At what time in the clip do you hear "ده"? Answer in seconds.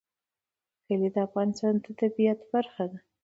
2.91-2.99